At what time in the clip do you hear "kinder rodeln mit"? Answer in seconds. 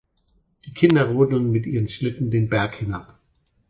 0.73-1.67